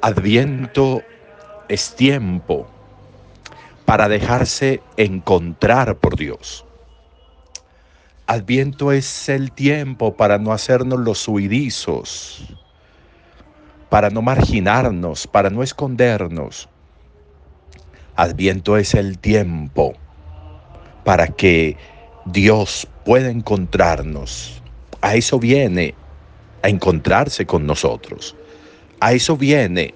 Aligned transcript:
Adviento 0.00 1.02
es 1.68 1.94
tiempo 1.94 2.66
para 3.84 4.08
dejarse 4.08 4.80
encontrar 4.96 5.96
por 5.96 6.16
Dios. 6.16 6.67
Adviento 8.30 8.92
es 8.92 9.30
el 9.30 9.52
tiempo 9.52 10.14
para 10.14 10.36
no 10.36 10.52
hacernos 10.52 11.00
los 11.00 11.26
huidizos, 11.26 12.54
para 13.88 14.10
no 14.10 14.20
marginarnos, 14.20 15.26
para 15.26 15.48
no 15.48 15.62
escondernos. 15.62 16.68
Adviento 18.16 18.76
es 18.76 18.92
el 18.92 19.18
tiempo 19.18 19.94
para 21.06 21.28
que 21.28 21.78
Dios 22.26 22.86
pueda 23.02 23.30
encontrarnos. 23.30 24.60
A 25.00 25.14
eso 25.14 25.38
viene, 25.38 25.94
a 26.62 26.68
encontrarse 26.68 27.46
con 27.46 27.64
nosotros. 27.66 28.36
A 29.00 29.14
eso 29.14 29.38
viene, 29.38 29.94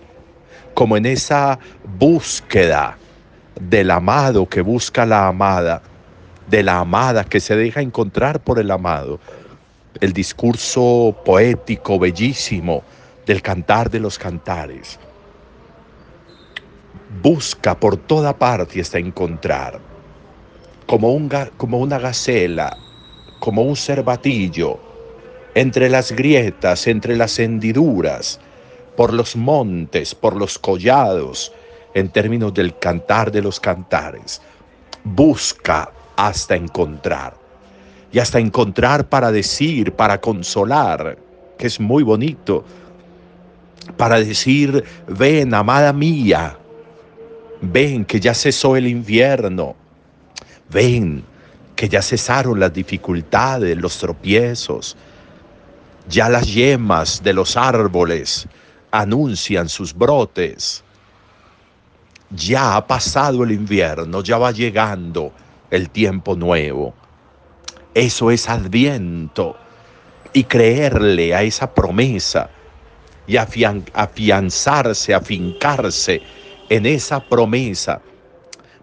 como 0.73 0.97
en 0.97 1.05
esa 1.05 1.59
búsqueda 1.99 2.97
del 3.61 3.91
amado 3.91 4.49
que 4.49 4.63
busca 4.63 5.05
la 5.05 5.27
amada, 5.27 5.83
de 6.49 6.63
la 6.63 6.79
amada 6.79 7.25
que 7.25 7.41
se 7.41 7.57
deja 7.57 7.81
encontrar 7.81 8.41
por 8.41 8.59
el 8.59 8.71
amado. 8.71 9.21
El 10.01 10.13
discurso 10.13 11.17
poético, 11.25 11.99
bellísimo 11.99 12.83
del 13.27 13.43
cantar 13.43 13.91
de 13.91 14.01
los 14.01 14.19
cantares. 14.19 14.99
Busca 17.23 17.79
por 17.79 17.97
toda 17.97 18.37
parte 18.37 18.81
hasta 18.81 18.99
encontrar, 18.99 19.79
como, 20.87 21.13
un, 21.13 21.31
como 21.57 21.79
una 21.79 21.99
gacela, 21.99 22.77
como 23.39 23.63
un 23.63 23.77
cervatillo, 23.77 24.81
entre 25.55 25.91
las 25.91 26.13
grietas, 26.13 26.87
entre 26.87 27.17
las 27.17 27.39
hendiduras, 27.39 28.41
por 28.97 29.13
los 29.13 29.37
montes, 29.37 30.15
por 30.15 30.37
los 30.37 30.59
collados, 30.59 31.53
en 31.95 32.09
términos 32.09 32.55
del 32.55 32.79
cantar 32.79 33.31
de 33.31 33.43
los 33.43 33.61
cantares. 33.61 34.41
Busca 35.05 35.91
hasta 36.17 36.57
encontrar. 36.57 37.37
Y 38.13 38.19
hasta 38.19 38.39
encontrar 38.39 39.09
para 39.09 39.33
decir, 39.33 39.93
para 39.93 40.21
consolar, 40.21 41.19
que 41.59 41.67
es 41.67 41.81
muy 41.81 42.03
bonito. 42.03 42.65
Para 43.97 44.19
decir, 44.21 44.85
ven, 45.09 45.55
amada 45.55 45.93
mía, 45.93 46.59
ven 47.63 48.05
que 48.05 48.21
ya 48.21 48.35
cesó 48.35 48.77
el 48.77 48.87
invierno. 48.87 49.75
Ven 50.71 51.25
que 51.75 51.89
ya 51.89 52.03
cesaron 52.03 52.61
las 52.61 52.73
dificultades, 52.73 53.77
los 53.77 53.99
tropiezos. 53.99 54.97
Ya 56.09 56.29
las 56.29 56.53
yemas 56.53 57.23
de 57.23 57.33
los 57.33 57.57
árboles 57.57 58.47
anuncian 58.91 59.69
sus 59.69 59.95
brotes. 59.95 60.85
Ya 62.31 62.77
ha 62.77 62.87
pasado 62.87 63.45
el 63.45 63.53
invierno, 63.53 64.23
ya 64.23 64.39
va 64.39 64.53
llegando 64.53 65.33
el 65.73 65.91
tiempo 65.91 66.37
nuevo. 66.37 66.95
Eso 67.95 68.31
es 68.31 68.49
adviento. 68.49 69.57
Y 70.33 70.45
creerle 70.45 71.35
a 71.35 71.43
esa 71.43 71.75
promesa 71.75 72.49
y 73.27 73.37
afianzarse, 73.37 75.13
afincarse 75.13 76.23
en 76.69 76.87
esa 76.87 77.21
promesa 77.21 78.01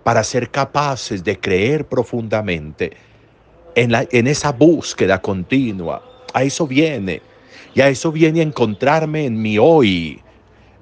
para 0.03 0.23
ser 0.23 0.49
capaces 0.49 1.23
de 1.23 1.39
creer 1.39 1.87
profundamente 1.87 2.91
en, 3.75 3.91
la, 3.91 4.05
en 4.11 4.27
esa 4.27 4.51
búsqueda 4.51 5.21
continua. 5.21 6.03
A 6.33 6.43
eso 6.43 6.67
viene 6.67 7.21
y 7.73 7.81
a 7.81 7.89
eso 7.89 8.11
viene 8.11 8.41
a 8.41 8.43
encontrarme 8.43 9.25
en 9.25 9.41
mi 9.41 9.57
hoy, 9.57 10.21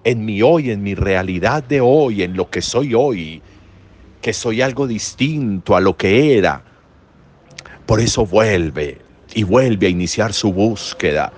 en 0.03 0.25
mi 0.25 0.41
hoy, 0.41 0.72
en 0.72 0.84
mi 0.84 0.95
realidad 0.95 1.63
de 1.63 1.81
hoy, 1.81 2.24
en 2.24 2.35
lo 2.35 2.50
que 2.50 2.62
soy 2.62 2.94
hoy, 2.94 3.41
que 4.28 4.34
soy 4.34 4.62
algo 4.62 4.88
distinto 4.88 5.74
a 5.74 5.80
lo 5.80 5.96
que 5.96 6.38
era. 6.38 6.62
Por 7.86 8.02
eso 8.02 8.26
vuelve 8.26 8.98
y 9.34 9.44
vuelve 9.44 9.88
a 9.88 9.90
iniciar 9.90 10.34
su 10.34 10.52
búsqueda, 10.52 11.32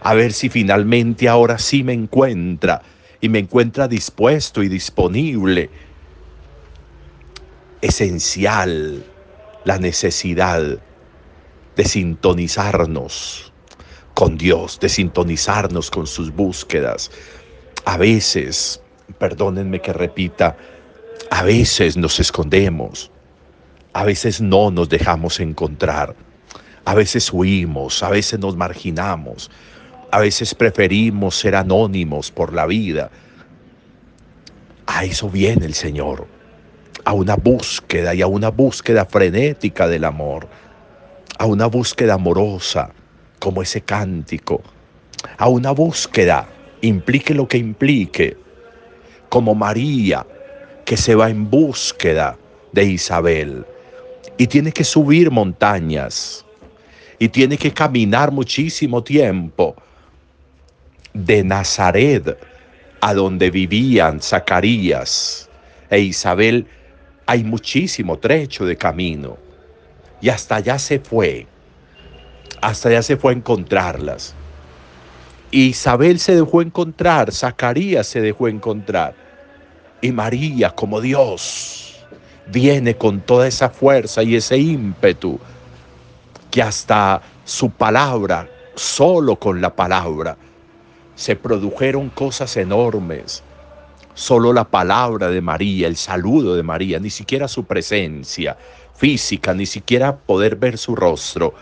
a 0.00 0.14
ver 0.14 0.32
si 0.32 0.48
finalmente 0.48 1.28
ahora 1.28 1.58
sí 1.58 1.84
me 1.84 1.92
encuentra 1.92 2.80
y 3.20 3.28
me 3.28 3.40
encuentra 3.40 3.88
dispuesto 3.88 4.62
y 4.62 4.70
disponible. 4.70 5.68
Esencial 7.82 9.04
la 9.66 9.76
necesidad 9.76 10.78
de 11.76 11.84
sintonizarnos 11.84 13.52
con 14.14 14.38
Dios, 14.38 14.80
de 14.80 14.88
sintonizarnos 14.88 15.90
con 15.90 16.06
sus 16.06 16.34
búsquedas. 16.34 17.10
A 17.84 17.98
veces, 17.98 18.80
perdónenme 19.18 19.82
que 19.82 19.92
repita, 19.92 20.56
a 21.30 21.44
veces 21.44 21.96
nos 21.96 22.18
escondemos, 22.18 23.10
a 23.92 24.04
veces 24.04 24.40
no 24.40 24.70
nos 24.70 24.88
dejamos 24.88 25.38
encontrar, 25.40 26.14
a 26.84 26.94
veces 26.94 27.32
huimos, 27.32 28.02
a 28.02 28.10
veces 28.10 28.38
nos 28.40 28.56
marginamos, 28.56 29.50
a 30.10 30.18
veces 30.18 30.54
preferimos 30.54 31.36
ser 31.36 31.54
anónimos 31.54 32.30
por 32.32 32.52
la 32.52 32.66
vida. 32.66 33.10
A 34.86 35.04
eso 35.04 35.30
viene 35.30 35.66
el 35.66 35.74
Señor, 35.74 36.26
a 37.04 37.12
una 37.12 37.36
búsqueda 37.36 38.12
y 38.12 38.22
a 38.22 38.26
una 38.26 38.50
búsqueda 38.50 39.06
frenética 39.06 39.86
del 39.86 40.04
amor, 40.04 40.48
a 41.38 41.46
una 41.46 41.66
búsqueda 41.66 42.14
amorosa, 42.14 42.90
como 43.38 43.62
ese 43.62 43.80
cántico, 43.80 44.62
a 45.38 45.48
una 45.48 45.70
búsqueda, 45.70 46.48
implique 46.80 47.34
lo 47.34 47.46
que 47.46 47.58
implique, 47.58 48.36
como 49.28 49.54
María, 49.54 50.26
que 50.90 50.96
se 50.96 51.14
va 51.14 51.30
en 51.30 51.48
búsqueda 51.48 52.36
de 52.72 52.84
Isabel. 52.84 53.64
Y 54.38 54.48
tiene 54.48 54.72
que 54.72 54.82
subir 54.82 55.30
montañas. 55.30 56.44
Y 57.20 57.28
tiene 57.28 57.56
que 57.56 57.70
caminar 57.70 58.32
muchísimo 58.32 59.00
tiempo. 59.00 59.76
De 61.12 61.44
Nazaret 61.44 62.36
a 63.00 63.14
donde 63.14 63.52
vivían 63.52 64.20
Zacarías 64.20 65.48
e 65.90 66.00
Isabel, 66.00 66.66
hay 67.24 67.44
muchísimo 67.44 68.18
trecho 68.18 68.66
de 68.66 68.74
camino. 68.74 69.38
Y 70.20 70.28
hasta 70.28 70.56
allá 70.56 70.76
se 70.76 70.98
fue. 70.98 71.46
Hasta 72.60 72.88
allá 72.88 73.02
se 73.02 73.16
fue 73.16 73.32
a 73.32 73.36
encontrarlas. 73.36 74.34
Isabel 75.52 76.18
se 76.18 76.34
dejó 76.34 76.62
encontrar, 76.62 77.30
Zacarías 77.30 78.08
se 78.08 78.20
dejó 78.20 78.48
encontrar. 78.48 79.29
Y 80.00 80.12
María, 80.12 80.70
como 80.70 81.00
Dios, 81.00 81.96
viene 82.46 82.96
con 82.96 83.20
toda 83.20 83.46
esa 83.46 83.68
fuerza 83.68 84.22
y 84.22 84.36
ese 84.36 84.56
ímpetu 84.56 85.38
que 86.50 86.62
hasta 86.62 87.20
su 87.44 87.70
palabra, 87.70 88.48
solo 88.74 89.36
con 89.36 89.60
la 89.60 89.74
palabra, 89.74 90.36
se 91.14 91.36
produjeron 91.36 92.08
cosas 92.08 92.56
enormes. 92.56 93.42
Solo 94.14 94.52
la 94.52 94.64
palabra 94.64 95.28
de 95.28 95.40
María, 95.40 95.86
el 95.86 95.96
saludo 95.96 96.56
de 96.56 96.62
María, 96.62 96.98
ni 96.98 97.10
siquiera 97.10 97.46
su 97.46 97.64
presencia 97.64 98.56
física, 98.94 99.54
ni 99.54 99.66
siquiera 99.66 100.16
poder 100.16 100.56
ver 100.56 100.78
su 100.78 100.96
rostro, 100.96 101.54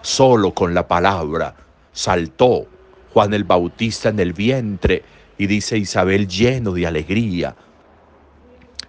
solo 0.00 0.54
con 0.54 0.74
la 0.74 0.86
palabra. 0.86 1.54
Saltó 1.92 2.66
Juan 3.12 3.34
el 3.34 3.44
Bautista 3.44 4.08
en 4.08 4.20
el 4.20 4.32
vientre 4.32 5.02
y 5.38 5.46
dice 5.46 5.78
Isabel 5.78 6.28
lleno 6.28 6.72
de 6.72 6.86
alegría. 6.86 7.54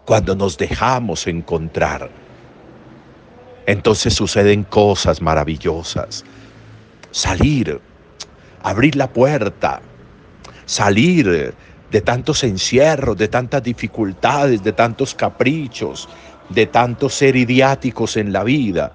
Cuando 0.06 0.36
nos 0.36 0.58
dejamos 0.58 1.26
encontrar, 1.28 2.10
entonces 3.66 4.14
suceden 4.14 4.64
cosas 4.64 5.22
maravillosas. 5.22 6.24
Salir, 7.12 7.80
abrir 8.62 8.96
la 8.96 9.12
puerta, 9.12 9.82
salir 10.66 11.56
de 11.90 12.02
tantos 12.02 12.44
encierros, 12.44 13.18
de 13.18 13.28
tantas 13.28 13.64
dificultades, 13.64 14.64
de 14.64 14.74
tantos 14.74 15.16
caprichos, 15.16 16.08
de 16.50 16.68
tantos 16.68 17.16
ser 17.16 17.36
idiáticos 17.36 18.18
en 18.18 18.32
la 18.32 18.44
vida 18.44 18.94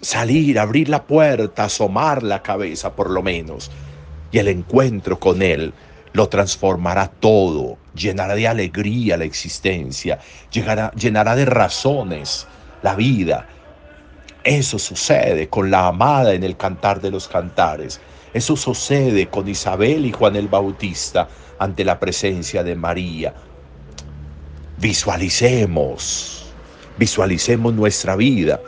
salir, 0.00 0.58
abrir 0.58 0.88
la 0.88 1.04
puerta, 1.04 1.64
asomar 1.64 2.22
la 2.22 2.42
cabeza 2.42 2.94
por 2.94 3.10
lo 3.10 3.22
menos. 3.22 3.70
Y 4.30 4.38
el 4.38 4.48
encuentro 4.48 5.18
con 5.18 5.42
Él 5.42 5.72
lo 6.18 6.28
transformará 6.28 7.06
todo, 7.06 7.78
llenará 7.94 8.34
de 8.34 8.48
alegría 8.48 9.16
la 9.16 9.24
existencia, 9.24 10.18
llenará 10.50 11.36
de 11.36 11.44
razones 11.44 12.44
la 12.82 12.96
vida. 12.96 13.46
Eso 14.42 14.80
sucede 14.80 15.48
con 15.48 15.70
la 15.70 15.86
amada 15.86 16.34
en 16.34 16.42
el 16.42 16.56
cantar 16.56 17.00
de 17.00 17.12
los 17.12 17.28
cantares. 17.28 18.00
Eso 18.34 18.56
sucede 18.56 19.28
con 19.28 19.48
Isabel 19.48 20.06
y 20.06 20.10
Juan 20.10 20.34
el 20.34 20.48
Bautista 20.48 21.28
ante 21.60 21.84
la 21.84 22.00
presencia 22.00 22.64
de 22.64 22.74
María. 22.74 23.32
Visualicemos, 24.78 26.46
visualicemos 26.98 27.72
nuestra 27.74 28.16
vida 28.16 28.60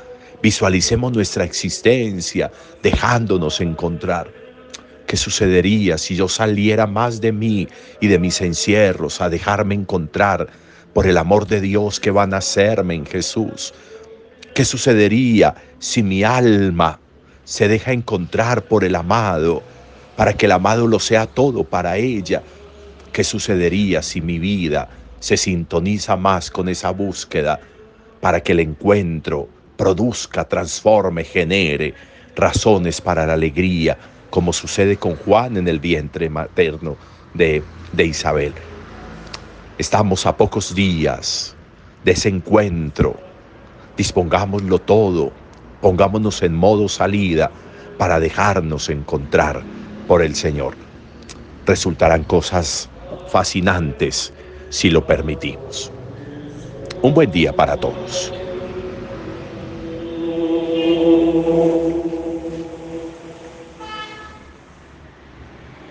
Visualicemos 0.42 1.12
nuestra 1.12 1.44
existencia 1.44 2.50
dejándonos 2.82 3.60
encontrar. 3.60 4.39
¿Qué 5.10 5.16
sucedería 5.16 5.98
si 5.98 6.14
yo 6.14 6.28
saliera 6.28 6.86
más 6.86 7.20
de 7.20 7.32
mí 7.32 7.66
y 7.98 8.06
de 8.06 8.20
mis 8.20 8.40
encierros 8.42 9.20
a 9.20 9.28
dejarme 9.28 9.74
encontrar 9.74 10.46
por 10.94 11.08
el 11.08 11.16
amor 11.16 11.48
de 11.48 11.60
Dios 11.60 11.98
que 11.98 12.12
van 12.12 12.32
a 12.32 12.36
hacerme 12.36 12.94
en 12.94 13.04
Jesús? 13.04 13.74
¿Qué 14.54 14.64
sucedería 14.64 15.56
si 15.80 16.04
mi 16.04 16.22
alma 16.22 17.00
se 17.42 17.66
deja 17.66 17.90
encontrar 17.90 18.62
por 18.62 18.84
el 18.84 18.94
amado 18.94 19.64
para 20.14 20.32
que 20.32 20.46
el 20.46 20.52
amado 20.52 20.86
lo 20.86 21.00
sea 21.00 21.26
todo 21.26 21.64
para 21.64 21.96
ella? 21.96 22.44
¿Qué 23.12 23.24
sucedería 23.24 24.02
si 24.02 24.20
mi 24.20 24.38
vida 24.38 24.88
se 25.18 25.36
sintoniza 25.36 26.14
más 26.14 26.52
con 26.52 26.68
esa 26.68 26.90
búsqueda 26.90 27.58
para 28.20 28.40
que 28.40 28.52
el 28.52 28.60
encuentro 28.60 29.48
produzca, 29.76 30.44
transforme, 30.44 31.24
genere 31.24 31.94
razones 32.36 33.00
para 33.00 33.26
la 33.26 33.32
alegría, 33.32 33.98
como 34.30 34.52
sucede 34.52 34.96
con 34.96 35.16
Juan 35.16 35.56
en 35.56 35.68
el 35.68 35.80
vientre 35.80 36.30
materno 36.30 36.96
de, 37.34 37.62
de 37.92 38.06
Isabel. 38.06 38.54
Estamos 39.78 40.26
a 40.26 40.36
pocos 40.36 40.74
días 40.74 41.56
de 42.04 42.12
ese 42.12 42.28
encuentro. 42.28 43.18
Dispongámoslo 43.96 44.78
todo, 44.78 45.32
pongámonos 45.80 46.42
en 46.42 46.54
modo 46.54 46.88
salida 46.88 47.50
para 47.98 48.18
dejarnos 48.18 48.88
encontrar 48.88 49.62
por 50.06 50.22
el 50.22 50.34
Señor. 50.34 50.74
Resultarán 51.66 52.24
cosas 52.24 52.88
fascinantes 53.28 54.32
si 54.70 54.90
lo 54.90 55.06
permitimos. 55.06 55.92
Un 57.02 57.14
buen 57.14 57.30
día 57.30 57.52
para 57.52 57.76
todos. 57.76 58.32